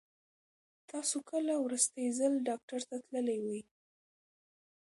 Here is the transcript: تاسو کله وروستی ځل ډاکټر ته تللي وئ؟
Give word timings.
تاسو 0.89 1.17
کله 1.29 1.53
وروستی 1.59 2.05
ځل 2.19 2.33
ډاکټر 2.47 2.79
ته 2.89 2.97
تللي 3.07 3.37
وئ؟ 3.45 3.61